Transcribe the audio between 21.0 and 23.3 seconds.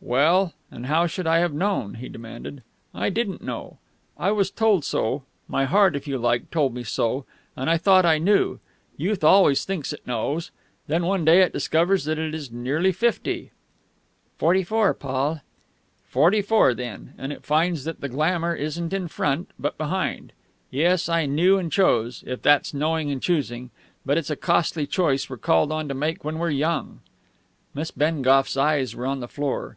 I knew and chose, if that's knowing and